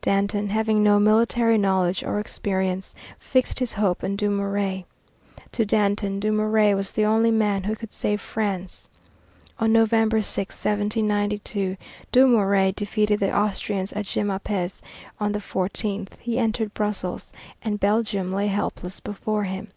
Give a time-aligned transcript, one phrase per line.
[0.00, 4.84] Danton, having no military knowledge or experience, fixed his hopes on Dumouriez.
[5.52, 8.88] To Danton, Dumouriez was the only man who could save France.
[9.60, 11.76] On November 6, 1792,
[12.10, 14.80] Dumouriez defeated the Austrians at Jemmapes;
[15.20, 17.30] on the 14th, he entered Brussels,
[17.60, 19.68] and Belgium lay helpless before him.